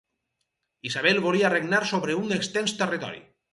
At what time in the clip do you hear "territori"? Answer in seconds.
2.83-3.25